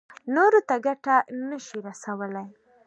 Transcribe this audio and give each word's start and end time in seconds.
نورو 0.35 0.59
ته 0.69 0.75
ګټه 0.85 1.15
نه 1.47 1.57
شي 1.65 1.77
رسولی. 1.87 2.45